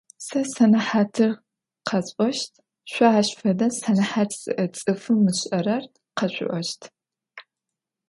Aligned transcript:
Сэ 0.25 0.39
сэнэхьатыр 0.53 1.31
къэсӏощт, 1.87 2.51
шъо 2.91 3.07
ащ 3.19 3.29
фэдэ 3.39 3.67
сэнэхьат 3.79 4.31
зиӏэ 4.41 4.65
цӏыфым 4.77 5.19
ышӏэрэр 5.31 5.83
къэшъуӏощт. 6.17 6.81